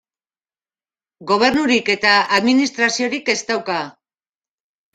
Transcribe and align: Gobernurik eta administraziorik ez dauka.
Gobernurik 1.31 1.93
eta 1.97 2.15
administraziorik 2.39 3.33
ez 3.37 3.39
dauka. 3.53 3.79